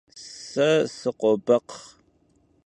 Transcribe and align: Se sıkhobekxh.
Se 0.51 0.67
sıkhobekxh. 0.97 1.83